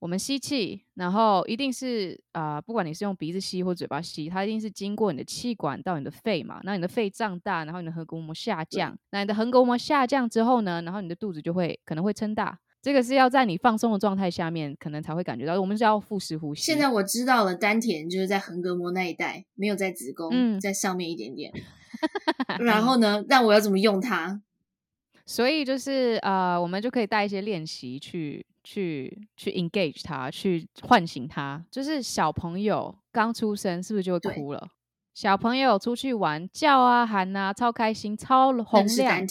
[0.00, 6.60] 我们吸气，然后一定是啊、呃，不管你是用鼻子吸或嘴巴吸，它一定是经过你的气管到你的肺嘛。
[6.62, 12.58] 那你的肺胀大，然后你的横膈膜下降，那你的横膈膜下降之后呢，然后你的肚子就会可能会撑大。
[12.80, 15.60] 这个是要在你放松的状态下面，可能才会感觉到。
[15.60, 16.62] 我们是要腹式呼吸。
[16.62, 21.52] 现在我知道了，丹田就是在横膈膜那一带，没有在子宫，嗯、在上面一点点。
[22.60, 23.24] 然后呢？
[23.28, 24.40] 那我要怎么用它？
[25.26, 31.64] 所以就是呃，我们就可以带一些练习去去去 engage 它，去唤醒它。
[31.70, 34.68] 就是小朋友刚出生，是不是就会哭了？
[35.14, 39.26] 小朋友出去玩，叫啊喊啊，超开心，超洪亮。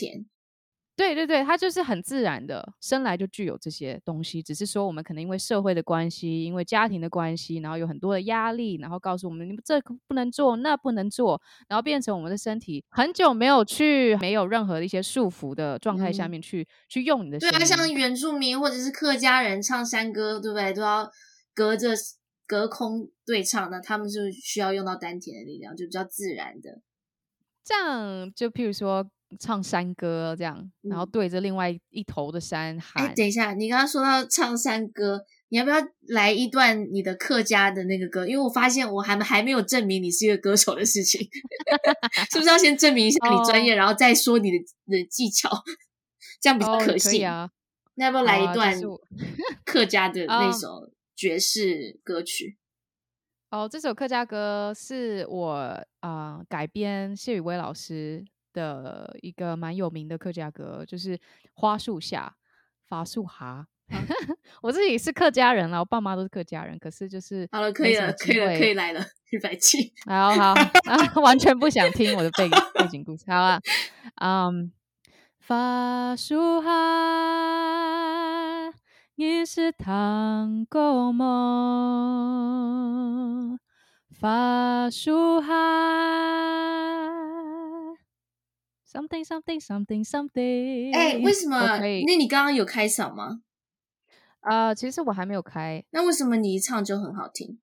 [0.98, 4.42] 对对对，他就是很自然的，生来就具有这些东西。
[4.42, 17.38] 只是说我们可能因为社会的关系，因为家庭的关系，然后有很多的压力，然后告诉我们你们这不能做，那不能做，然后变成我们的身体很久没有去，没有任何的一些束缚的状态下面去、嗯、去用你的。
[17.38, 20.74] 对啊，像原住民或者是客家人唱山歌，对不对？
[20.74, 21.08] 都要
[21.54, 21.90] 隔着
[22.48, 26.82] 隔空对唱，那他们就需要用到丹田的力量，就比较自然的。
[27.64, 29.08] 这样就譬如说。
[29.40, 33.06] 唱山歌这样，然后对着另外一头的山喊。
[33.06, 38.26] 哎、嗯，等一下，你刚刚说到唱山歌，你要不要来一段你的客家的那个歌？
[38.26, 41.22] 因为我发现我还还没有证明你是一个歌手的事情，
[42.32, 45.50] 是不是要先证明一下你专业，哦、然后再说你的你的技巧，
[46.42, 47.50] 这样比较可信、啊？
[47.96, 48.80] 那要不要来一段
[49.66, 52.58] 客家的 那首爵士歌曲？
[53.50, 55.52] 哦，哦，这首客家歌是我
[56.00, 58.24] 啊、呃、改编谢宇威老师。
[58.58, 61.20] 的一个蛮有名的客家歌，就是
[61.54, 62.36] 花树下
[62.88, 63.68] 法树哈。
[64.64, 69.00] 我自己是客家人啦，我爸妈都是客家人，可是就是好了，可以了，可以了，可以来了，
[69.32, 70.54] 一百七，好好
[70.90, 73.62] 啊， 完全不想听我的背背景故事，好啊，
[74.20, 74.72] 嗯，
[75.40, 76.74] 法树哈，
[79.16, 81.28] 你是糖果么？
[84.20, 85.54] 伐树哈。
[88.88, 90.96] Something something something something。
[90.96, 91.60] 哎、欸，为什么？
[91.80, 93.42] 那你刚刚有开嗓吗？
[94.40, 95.84] 啊、呃，其实我还没有开。
[95.92, 97.60] 那为什么你一唱就很好听？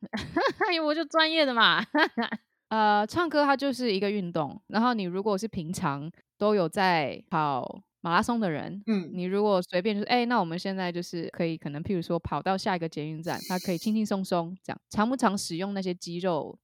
[0.72, 1.84] 因为我就专业的嘛。
[2.68, 4.60] 呃，唱歌它就是一个运动。
[4.68, 16.58] 然后你如果是平常都有在跑马拉松的人，嗯，你如果随便就是，哎，那我们现在就是可以可能，譬如说跑到下一个捷运站，它可以轻轻松松这样，常不常使用那些肌肉？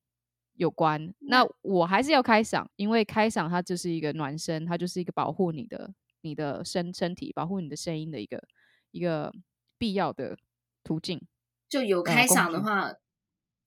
[0.56, 5.92] 有关，那我还是要开嗓，因为开嗓它就是一个暖身，它就是一个保护你的、
[6.22, 8.42] 你的身身体、保护你的声音的一个
[8.90, 9.30] 一个
[9.76, 10.38] 必要的
[10.82, 11.20] 途径。
[11.68, 12.92] 就有开嗓的话，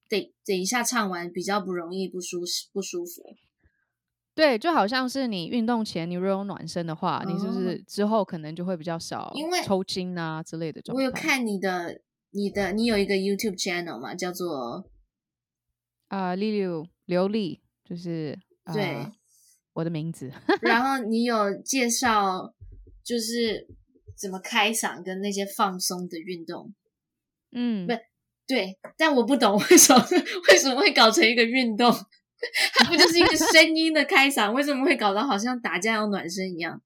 [0.08, 2.40] 等、呃、等一下唱完比较不容易不舒
[2.72, 3.36] 不舒服。
[4.34, 10.82] 对，就好像是你运动前你如果有暖身的话，哦、你是不是之后可能就会比较少因为抽筋啊之类的。
[10.92, 12.00] 我有看你的
[12.30, 14.90] 你的你有一个 YouTube channel 嘛，叫做。
[16.10, 19.06] 啊，丽丽刘丽就是、呃、对
[19.72, 20.30] 我的名字。
[20.60, 22.52] 然后 你有介绍，
[23.04, 23.66] 就是
[24.16, 26.74] 怎么开嗓跟那些放松的运动。
[27.52, 27.92] 嗯，不
[28.46, 30.04] 对，但我不懂为什么
[30.48, 31.90] 为什么会搞成一个运动？
[32.74, 34.52] 它不就是一个声音的开嗓？
[34.52, 36.82] 为什么会搞得好像打架要暖身一样？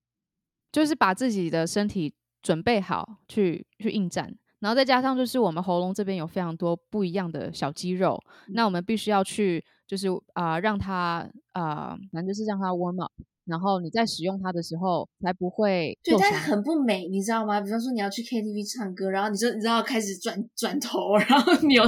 [0.70, 4.36] 就是把自己的身体准备好去去应战。
[4.64, 13.12] 然后再加上就是我们喉咙这边有非常多不一样的小肌肉，嗯、那我们必须要去就是啊、呃、让它啊、呃，反正就是让它 warm up，
[13.44, 17.60] 然后你在使用它的时候才不会对，但是很不美，你知道吗？
[17.60, 21.84] 比方说你要去 KTV 唱歌，然后你就你知道开始转转头，然后扭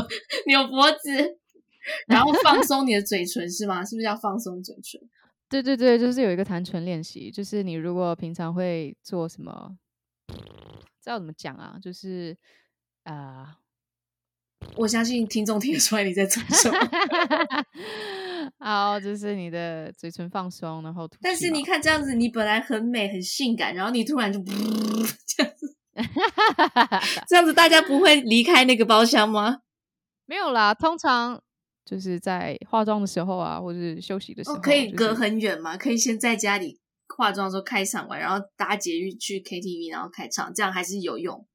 [0.46, 1.38] 扭脖子，
[2.06, 3.82] 然后放松你的嘴唇是吗？
[3.82, 5.00] 是不是要放松嘴唇？
[5.48, 9.78] 对对对，就是有一个弹唇练习，就是你如果平常会做什么，
[11.02, 11.78] 知道怎么讲啊？
[11.80, 12.36] 就是。
[13.06, 13.56] 啊
[14.60, 16.78] ！Uh, 我相信听众听得出来你在做什么。
[18.58, 21.16] 好，就是你的嘴唇放松，然后吐。
[21.20, 24.38] 但是你看这样子，你本来很美很性感，然后你突然就
[25.26, 25.76] 这样子，
[27.28, 29.60] 这样子大家不会离开那个包厢吗？
[30.26, 31.40] 没有啦，通常
[31.84, 36.80] 就是在化妆的时候啊，或者是休息的时候，可以隔很远嘛，可以先在家里
[37.16, 41.46] 化妆的时候开场完，然后搭捷运去 KTV，然后开场，这样还是有用。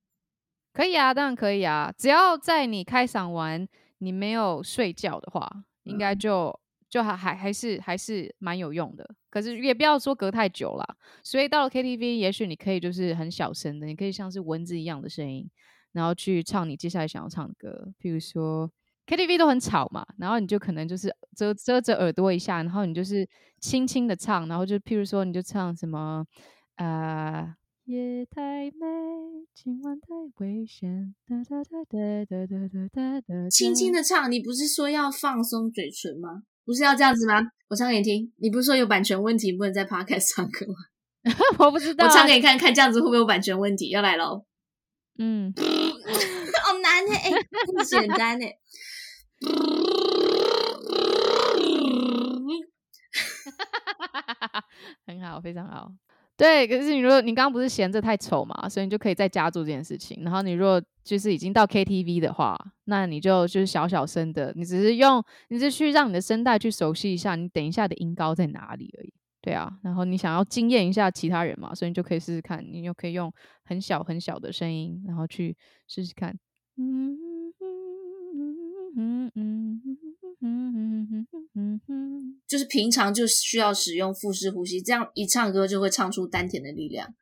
[0.74, 5.50] 可以啊，当然可以啊，只要在你开嗓完，你没有睡觉的话，
[5.84, 6.58] 应该就
[6.90, 9.08] 就还还还是还是蛮有用的。
[9.30, 15.50] 可是也不要说隔太久了，所以到了 KTV，也许你可以就是很小声的，你可以像是蚊子一样的声音，
[15.92, 17.94] 然后去唱你接下来想要唱的歌。
[18.02, 18.72] 譬如说
[19.08, 23.28] KTV 都很吵嘛，然后你就可能就是遮遮着耳朵一下，然后你就是
[23.60, 26.26] 轻轻的唱，然后就譬如说你就唱什么
[26.76, 26.86] 啊。
[27.42, 27.56] 呃
[27.92, 28.88] 夜太美，
[29.54, 31.14] 今晚太危险。
[31.28, 33.50] 哒哒哒哒哒哒哒哒哒。
[33.50, 36.44] 轻轻的唱，你不是说要放松嘴唇吗？
[36.64, 37.42] 不是要这样子吗？
[37.68, 38.32] 我唱给你听。
[38.38, 40.76] 你不是说有版权问题，不能在 Podcast 唱歌吗？
[41.60, 43.90] 我不知道、啊，我唱给你看看，这样子会不会有版权问题？
[43.90, 44.46] 要来喽。
[45.20, 45.52] 嗯，
[46.64, 47.44] 好难诶、欸，哎，
[47.76, 48.58] 不简单诶、欸。
[55.06, 55.92] 很好，非常好。
[56.42, 60.24] 对，可是你如果你刚刚不是嫌这太丑嘛，所以你就可以在家做这件事情。
[60.24, 69.14] 然后你如果就是已经到 KTV 的话，那你就就是小小声的，你只是用，你是去让你的声带去熟悉一下，你等一下的音高在哪里而已。
[69.40, 73.32] 对啊，然后你想要惊艳一下其他人嘛，所以你就可以试试看，你又可以用
[73.64, 75.56] 很小很小的声音，然后去
[75.88, 76.36] 试试看。
[76.76, 80.11] 嗯嗯嗯嗯嗯嗯，
[82.48, 87.14] 就是平常就需要使用腹式呼吸，这样一唱歌就会唱出丹田的力量。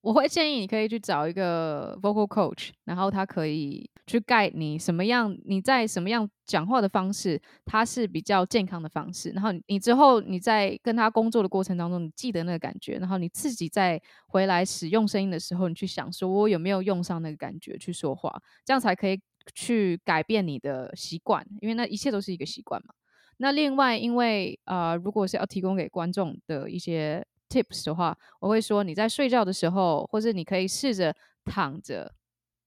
[0.00, 9.30] 我会建议你可以去找一个 vocal coach，然后他可以去 guide 你什么样，你在什么样讲话的方式，它是比较健康的方式。
[9.30, 19.18] 然后你之后你在跟他工作的过程当中，你记得那个感觉，然后你自己再回来使用声音的时候，你去想说我有没有用上那个感觉去说话，这样才可以。
[19.54, 22.94] 去改变你的习惯，因为那一切都是一个习惯嘛。
[23.38, 32.14] 那另外，因为呃，如果是要提供给观众的一些 tips 的话，我会说你在睡觉的时候，或者你可以试着躺着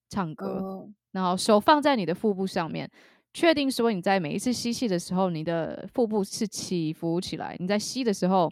[0.09, 0.89] 唱歌，oh.
[1.11, 2.89] 然后手放在你的腹部上面，
[3.33, 8.51] 确定说你在每一次吸气的时候，你的腹部是起伏起来；你在吸的时候，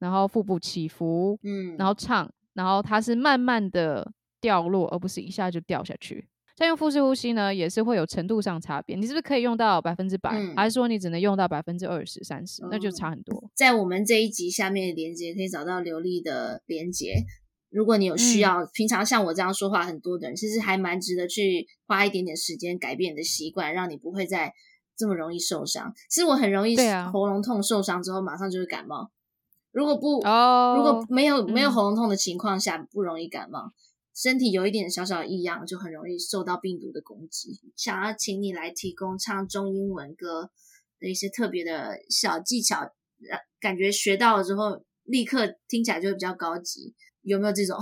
[0.00, 6.26] 然后腹部起伏，嗯，然后唱，然后它是慢慢的掉落，而不是一下就掉下去。
[6.56, 8.94] 在用腹式呼吸呢，也是会有程度上差别。
[8.96, 12.62] 你是不是可以用到百分之百，嗯、还是说你只能用到百分之二十、三十？
[12.70, 13.50] 那就差很多。
[13.54, 17.14] 在我们这一集下面的连接可以找到流利的连接。
[17.70, 24.52] 如果你有需要，嗯、平常像我这样说话很多的人，其实还蛮值得去花一点点时间改变你的习惯，让你不会再
[24.94, 25.94] 这么容易受伤。
[26.10, 26.76] 其实我很容易
[27.10, 29.10] 喉咙痛受伤之后，马上就会感冒。
[29.72, 33.72] 如果不，哦、如果没有没有喉咙痛的情况下，嗯、不容易感冒。
[34.14, 37.60] 身体有一点小小的异样，就很容易受到病毒的攻击。
[37.76, 40.50] 想要请你来提供唱中英文歌
[41.00, 42.92] 的一些特别的小技巧，
[43.58, 46.94] 感觉学到了之后，立刻听起来就会比较高级。
[47.22, 47.78] 有没有这种？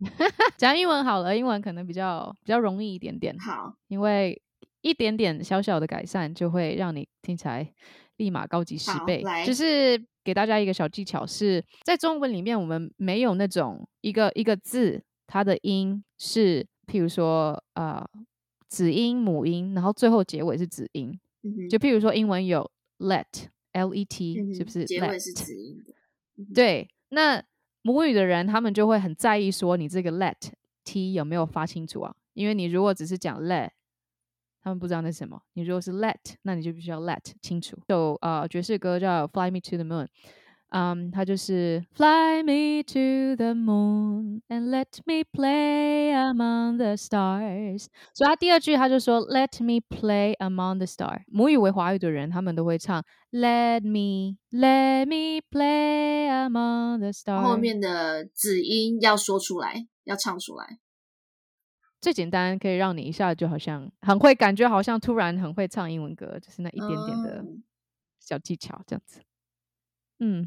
[0.56, 3.36] 讲英文好了，英文可能比较比较容易一点点。
[3.38, 4.40] 好，因为
[4.80, 7.70] 一点点小小的改善，就会让你听起来
[8.16, 9.20] 立马高级十倍。
[9.22, 15.04] 来，就是给大家一个小技巧是，是在中文里面，我们没有那种一个一个字。
[15.26, 18.04] 它的音是，譬如说，呃，
[18.68, 21.18] 子音、母音，然后最后结尾是子音。
[21.42, 24.84] 嗯、就譬如说，英文有 let，L-E-T，、嗯、是不是？
[24.84, 25.84] 结尾是子音。
[26.36, 27.42] 嗯、对，那
[27.82, 32.14] 母语的人他们就会很在意说你这个 let，T 有没有发清楚啊？
[32.32, 33.70] 因为你如果只是讲 let，
[34.62, 35.40] 他们不知道那是什么。
[35.52, 37.78] 你如果是 let，那你就必须要 let 清楚。
[37.86, 40.08] 就呃，爵士歌叫 Fly Me to the Moon。
[40.76, 47.86] 嗯，它、um, 就是 Fly me to the moon and let me play among the stars。
[48.12, 51.22] 所以它第二句他就说 Let me play among the stars。
[51.28, 57.40] 母语为华语的人，他们都会唱 Let me Let me play among the stars。
[57.40, 60.80] 后面的子音要说出来，要唱出来。
[62.00, 67.44] 最简单可以让你一下就好像很会，感觉好像突然很会唱英文歌，就是那一点点的
[68.18, 69.20] 小技巧这样子。
[70.20, 70.46] 嗯，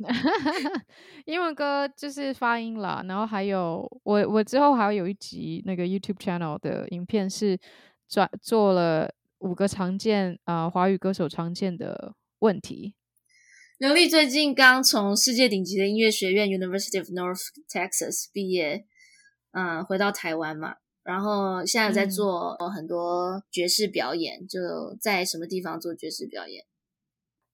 [1.26, 7.58] 英文歌就是发音啦，然后还有我我之后还有一集那个 YouTube channel 的影片是
[8.08, 12.94] 转做了五个常见啊、呃、华语歌手常见的问题。
[13.78, 18.84] 刘丽最近刚从世界顶级的音乐学院 University of North Texas 毕业，
[19.52, 26.64] 嗯、呃，回到台湾嘛，然后现在在做很多爵士表演，嗯、就在什么地方做爵士表演？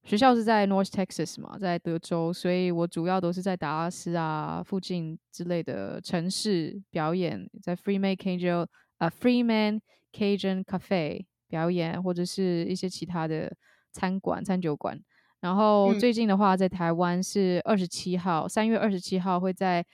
[0.06, 9.80] 学校是在 North Texas 嘛，在德州，所以我主要都是在达拉斯啊附近之类的城市表演，在 Freeman Cajun 啊 Freeman
[10.12, 13.52] Cajun Cafe 表演，或者是一些其他的
[13.92, 14.96] 餐馆、餐酒馆。
[15.40, 19.84] 然后最近的话，在台湾是二十七号，三、嗯、月二十七号会在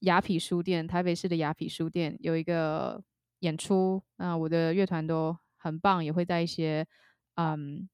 [0.00, 3.02] 雅痞书店，台北市的雅痞书店有一个
[3.40, 4.02] 演出。
[4.16, 6.86] 那，我的乐团都很棒，也会在一些
[7.36, 7.88] 嗯，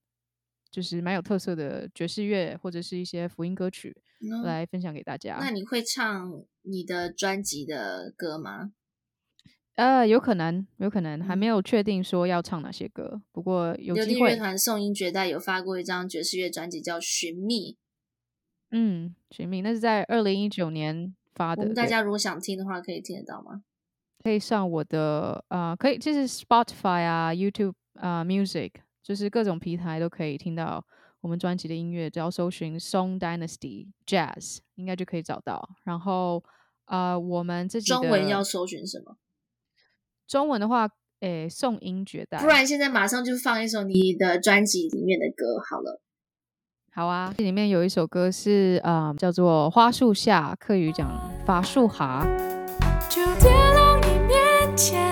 [0.71, 5.39] 就是蛮有特色的爵士乐或者是一些福音歌曲、嗯、来分享给大家。
[5.41, 8.73] 那你会唱你的专辑的歌吗？
[9.77, 14.31] 呃，有可能，有可能还没有确定说要唱哪些歌，不过有机会。
[14.31, 17.75] 乐团颂音绝代有发过一张爵士乐专辑，叫《寻觅》。
[18.73, 21.73] 嗯，《寻觅》那是在二零一九年发的。
[21.73, 23.63] 大家如果想听的话，可以听得到吗？
[24.21, 30.85] 可以上我的呃，可以就是 Spotify 啊、YouTube 啊、呃、Music，就是各种平台都可以听到
[31.21, 35.69] 我们专辑的音乐，只要搜寻 Song Dynasty Jazz，应该就可以找到。
[35.85, 36.43] 然后
[36.87, 39.17] 呃，我们自己中文要搜寻什么？
[40.27, 40.87] 中文的话，
[41.21, 42.39] 诶、欸，颂音绝代。
[42.39, 46.01] 不然现在马上就放一首你的专辑里面的歌好了。
[46.93, 51.09] 好啊，这里面有一首歌是啊、呃，叫做《花树下》，客语讲
[51.47, 52.27] 法树哈。
[53.09, 55.08] 就跌落你面前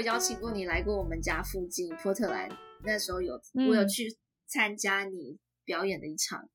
[0.00, 2.48] 邀请过你来过我们家附近波特兰，
[2.84, 4.16] 那时候有、嗯、我有去
[4.46, 6.48] 参加你表演的一场，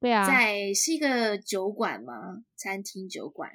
[0.00, 2.44] 对啊，在是一个酒馆吗？
[2.56, 3.50] 餐厅酒馆，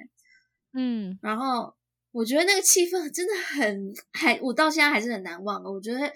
[0.72, 1.74] 嗯，然后
[2.12, 5.62] 我觉得那个气氛真的很，还我到现在还是很难忘。
[5.64, 6.12] 我觉得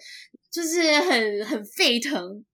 [0.51, 2.45] 就是很很沸腾，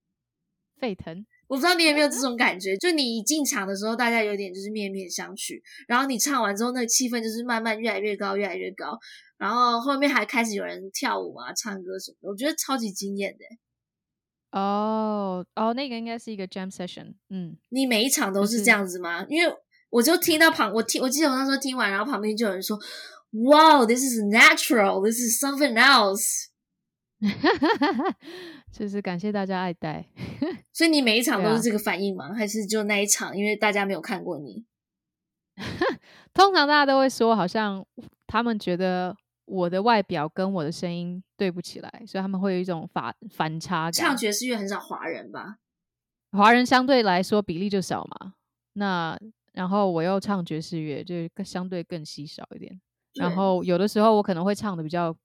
[0.81, 1.27] 沸腾。
[1.47, 8.99] 我不知道你有没有这种感觉，就你一进场的时候，大家有点就是面面相觑，然后你唱完之后，那个气氛就是慢慢越来越高，越来越高。
[9.39, 13.45] 然后后面还开始有人跳舞啊、唱歌什么的，我觉得超级惊艳的。
[14.51, 17.15] 哦哦，那个应该是一个 jam session。
[17.29, 19.23] 嗯，你每一场都是这样子吗？
[19.23, 19.55] 就是、因为
[19.91, 22.79] 我就听到旁，我听，我记得我那时候听完，然后旁边就有人说
[23.31, 26.47] ：“Wow, this is natural, this is something else。
[28.73, 30.09] ”就是感谢大家爱戴。
[30.73, 32.31] 所以你每一场都是这个反应吗？
[32.33, 33.37] 啊、还是就那一场？
[33.37, 34.65] 因为大家没有看过你。
[36.33, 37.87] 通常大家都会说，好像
[38.27, 39.15] 他们觉得。
[39.49, 43.93] 我的外表跟我的声音对不起来，所以他们会有一种反反差感。
[43.93, 45.57] 唱爵士乐很少华人吧？
[46.33, 48.35] 华人相对来说比例就少嘛。
[48.75, 49.19] 那
[49.55, 52.81] 然后我又唱爵士乐，就相对更稀少一点。
[53.15, 55.17] 然后有的时候我可能会唱的比较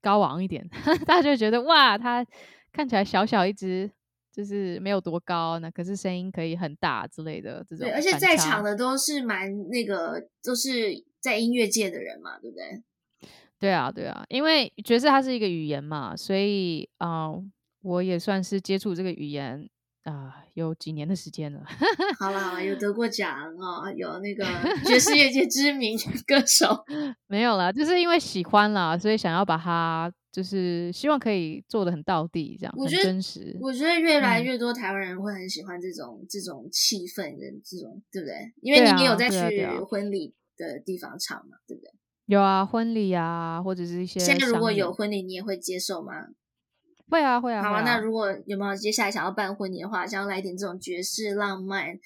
[0.00, 0.68] 高昂一点，
[1.06, 2.24] 大家就觉得哇，他
[2.72, 3.90] 看起来小小一只，
[4.30, 7.86] 就是没有多高，那可是声音可以很大之类的这种。
[7.86, 12.82] 对，而且在场的都是蛮那个，都是在音乐界的人嘛，对不对？
[13.58, 17.44] 对啊，对啊，因为爵士它是一个语言嘛，所以啊、呃，
[17.82, 19.68] 我也算是接触这个语言
[20.02, 21.62] 啊、呃，有几年的时间了。
[22.18, 24.44] 好了好了，有得过奖哦，有那个
[24.84, 26.84] 爵士乐界知名歌手。
[27.26, 33.56] 没有啦，就是因为喜欢啦，所以想要把它，就是希望可以做的很到地，这样我觉得很真实。
[33.62, 38.52] 我觉得越来越多台湾人会很喜欢这种、嗯、这种气氛的这种，对不对？
[38.60, 41.90] 因为你也有在去婚礼的地方唱嘛，对不对？
[42.26, 44.18] 有啊，婚礼啊，或者是一些。
[44.18, 46.12] 现在如果有婚礼，你也会接受吗？
[47.10, 47.62] 会啊，会啊。
[47.62, 51.98] 好啊，啊那如果有没有接下来想要办婚礼的话，想要来点这种爵士浪漫，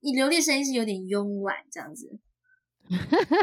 [0.00, 2.18] 你流利声音是有点慵懒这样子，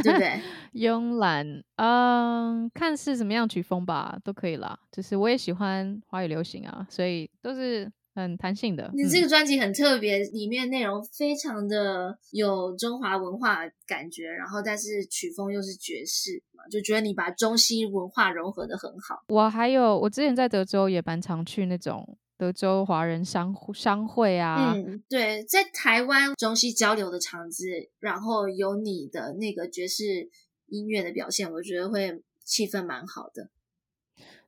[0.03, 0.41] 对不对？
[0.75, 4.77] 慵懒，嗯，看是怎么样曲风吧，都可以啦。
[4.91, 7.91] 就是我也喜欢华语流行啊，所以都是。
[8.13, 19.23] 很弹性的，你这个专辑很特别，嗯、里面内容非常的有中华文化感觉，然后但是曲风又是爵士嘛，就觉得你把中西文化融合的很好。
[19.29, 27.65] 我还有，我之前在德州也蛮常去那种德州华人商商会啊，嗯，对，在台湾中西交流的场子，
[27.99, 30.29] 然后有你的那个爵士
[30.67, 33.49] 音乐的表现，我觉得会气氛蛮好的。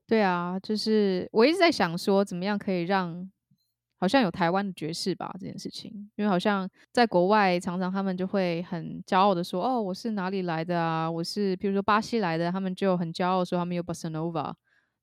[0.05, 3.31] 对啊，就是我一直在想说，怎么样可以让。
[4.03, 11.09] 好像有台湾的爵士吧，这件事情，因为好像在国外，常常他们就会很骄傲的说：“哦，我是哪里来的啊？
[11.09, 14.53] 我是，譬如说巴西来的。”他们就很骄傲说他们有 Bossa Nova，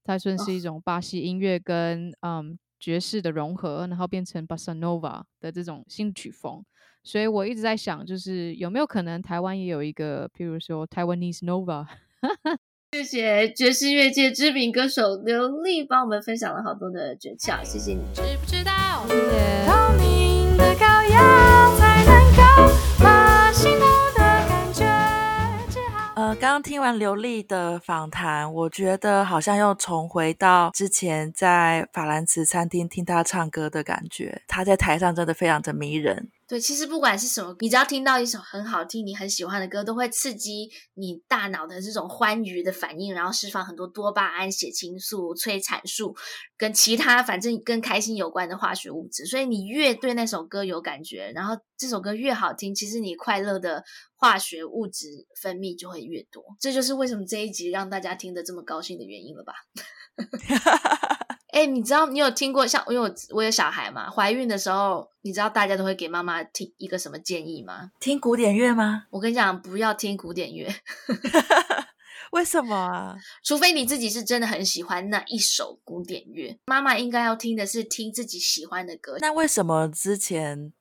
[0.05, 6.63] 它算是一种巴西音乐跟、哦、嗯爵士的融合，然后变成 Bossa Nova 的这种新曲风。
[7.03, 11.87] 所以我一直在想，就是有没有可能台湾也有一个，譬如说 Taiwanese Nova。
[12.93, 18.01] 谢谢爵士乐界知名歌手刘丽帮我们分享了好多的诀窍，谢谢你。
[18.13, 19.07] 知不知道？
[19.07, 19.65] 谢谢。
[19.65, 24.85] 透明的羔羊才能够把心头的感觉
[25.71, 26.13] 治好。
[26.17, 34.43] 呃，刚刚听完刘丽的访谈，我觉得好像又重回到之前在法兰茨餐厅听她唱歌的感觉。
[34.49, 36.29] 她在台上真的非常的迷人。
[36.51, 46.17] 对，其实不管是什么，你只要听到一首很好听、你很喜欢的歌，都会刺激你大脑的这种欢愉的反应，然后释放很多多巴胺、血清素、催产素
[46.57, 49.25] 跟其他反正跟开心有关的化学物质。
[49.27, 53.85] 所以你越对那首歌有感觉，然后这首歌越好听，其实你快乐的
[54.17, 55.07] 化学物质
[55.41, 56.43] 分泌就会越多。
[56.59, 59.55] 这就是为什么这一集让大家听得这么高兴的原因了吧？
[61.53, 67.91] 哎，你知道你有听过像因为我我有小孩嘛，怀孕的时候，你知道大家都会给妈妈听一个什么建议吗？
[67.99, 69.07] 听古典乐吗？
[69.11, 70.73] 我跟你讲，不要听古典乐。
[72.33, 73.17] 为什么啊？
[73.43, 79.17] 除非你自己是真的很喜欢那一首古典乐，妈妈应该要听的是听自己喜欢的歌。
[79.21, 80.73] 那为什么之前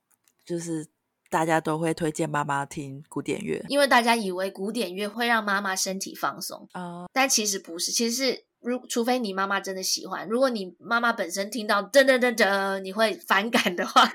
[0.44, 0.86] 就是
[1.28, 3.64] 大家都会推荐妈妈听古典乐？
[3.68, 8.44] 因为大家以为古典乐会让妈妈身体放松啊，但其实不是，其实是。
[8.60, 14.10] 如除非你妈妈真的喜欢，如果你妈妈本身听到噔噔噔噔你会反感的话，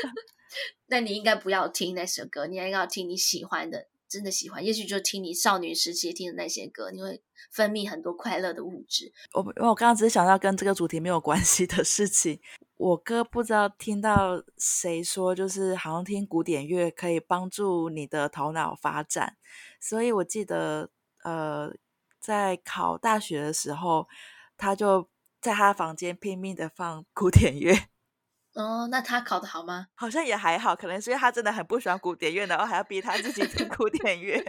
[0.88, 9.12] 那你应该不要听那首歌，你应该要听你喜欢的，真的喜欢，也许就听你少女时期听的那些歌，你会分泌很多快乐的物质。
[9.34, 12.40] 我我刚刚只是想到跟这个主题没有关系的事情，
[12.78, 19.36] 我哥不知道听到谁说，就是好像听古典乐可以帮助你的头脑发展，
[19.78, 20.88] 所以我记得
[21.22, 21.74] 呃。
[22.20, 24.08] 在考大学的时候，
[24.56, 25.08] 他就
[25.40, 27.74] 在他房间拼命的放古典乐。
[28.54, 29.86] 哦，那他考的好吗？
[29.94, 34.42] 好像也还好，可能是因为他真的很不喜欢古典乐，然后还要逼他自己听古典乐，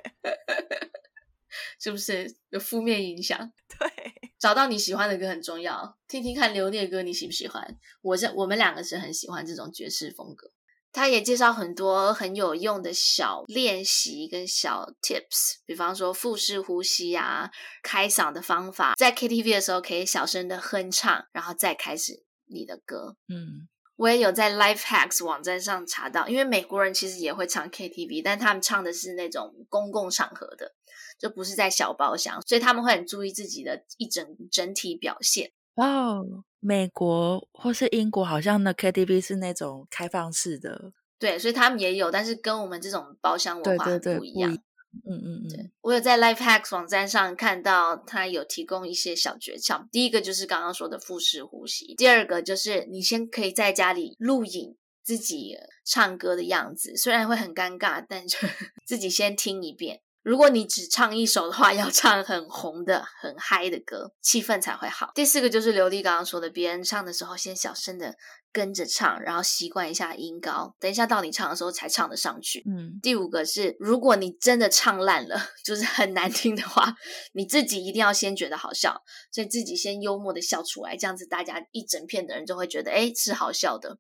[1.80, 3.38] 是不是有负面影响？
[3.78, 7.78] 对，找到你喜欢的歌很重要，听听看刘烈歌你喜不喜欢？
[8.02, 10.52] 我这我们两个是很喜欢这种爵士风格。
[10.92, 17.52] 他也介绍很多很有用的小练习跟小 tips，比方说腹式呼吸啊、
[17.84, 23.16] 开嗓的方法，在 KTV 的时候可以小声的哼唱，然后再开始你的歌。
[23.28, 30.74] 嗯，我也有在 Life Hacks 网站上查到，因为美国人其实也会唱 KTV，但他们唱的是那种公共场合的，
[31.20, 35.52] 就不是在小包厢，所以他们会很注意自己的一整整体表现。
[35.76, 36.44] 哦。
[36.60, 44.52] 美国或是英国，好像的 KTV 是那种开放式的，对，所以他们也有，但是跟我们这种包厢文化很不一样。
[44.52, 44.64] 对对对，
[45.06, 49.88] 嗯嗯嗯，对，我有在 Life Hacks 网站上看到，他有提供一些小诀窍。
[49.92, 55.56] 第一个就是刚刚说的腹式呼吸，第二个就是你先可以在家里录影自己
[55.86, 58.38] 唱歌的样子，虽然会很尴尬，但就
[58.86, 60.02] 自己先听一遍。
[60.22, 65.12] 如果你只唱一首的话， 要唱很红的、很嗨的歌，气氛才会好。
[65.16, 68.16] 第四个就是刘丽刚刚说的，别人唱的时候先小声的
[68.52, 72.64] 跟着唱，然后习惯一下音高，等一下到你唱的时候才唱得上去。
[72.68, 73.00] 嗯。
[73.02, 76.94] 第五个是，如果你真的唱烂了， 就是很难听的话，
[77.34, 79.02] 你自己一定要先觉得好笑，
[79.32, 83.98] 所以自己先幽默的笑出来，这样子大家一整片的人就会觉得，诶，是好笑的。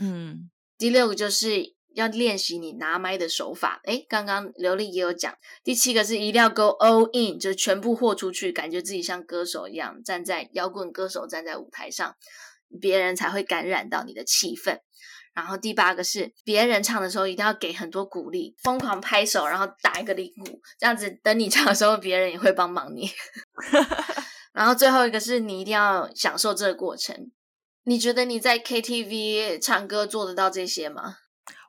[0.00, 0.50] 嗯。
[0.76, 1.78] 第六个就是。
[1.94, 5.34] 要练习你拿麦的手法，诶，刚刚刘丽也有讲。
[5.64, 12.14] 第七个是一定要 go all in，就是全部豁出去，感觉自己像歌手一样，站在摇滚歌手站在舞台上，
[12.80, 14.78] 别人才会感染到你的气氛。
[15.32, 23.08] 然后第八个是别人唱的时候一定要给很多鼓励，疯狂拍手，然后打一个领鼓，这样子等你唱的时候，别人也会帮忙你。
[24.52, 27.30] 然后最后一个是你一定要享受这个过程。
[27.84, 31.16] 你觉得你在 KTV 唱歌做得到这些吗？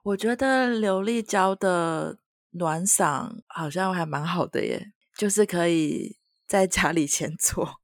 [0.03, 2.17] 我觉得刘丽娇的
[2.51, 7.80] 暖嗓好像还蛮好的耶，就是可以在家里 前做。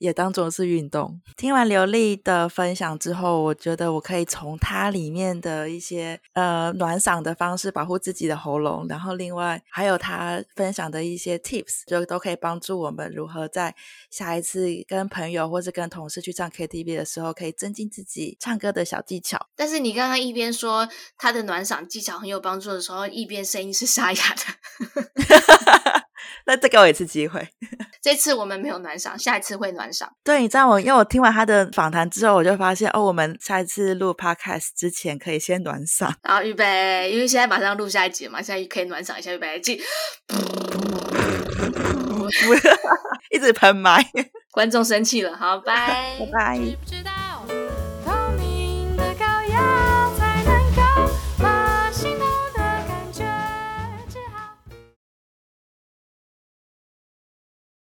[0.00, 1.20] 也当做是运动。
[1.36, 13.74] 听完刘丽的分享之后，我觉得我可以从她里面的一些呃暖嗓的方式保护自己的喉咙，然后另外还有她分享的一些 tips，就都可以帮助我们如何在
[14.10, 19.46] 下一次跟朋友或是跟同事去唱 KTV 的时候，可以增进自己唱歌的小技巧。
[19.54, 20.88] 但是你刚刚一边说
[21.18, 26.00] 她的暖嗓技巧很有帮助的时候，一边声音是沙哑的。
[26.46, 27.48] 那再给我一次机会。
[28.02, 30.06] 这次我们没有暖嗓，下一次会暖嗓。
[30.24, 36.12] 对，你知道我，因为我听完他的访谈之后，我就发现哦，我们下一次录 podcast 之前可以先暖嗓。
[36.22, 39.78] 好，预备，因为现在马上录下一集嘛，现在可以暖嗓一下，预备，进。
[43.30, 44.04] 一直喷麦，
[44.52, 46.60] 观众生气了，好，拜拜。